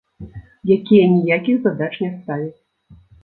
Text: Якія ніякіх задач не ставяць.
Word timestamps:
Якія 0.75 1.03
ніякіх 1.15 1.57
задач 1.67 1.91
не 2.05 2.09
ставяць. 2.17 2.59